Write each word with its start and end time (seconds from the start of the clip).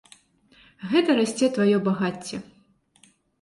Гэта 0.93 1.11
расце 1.19 1.49
тваё 1.59 1.77
багацце! 1.89 2.41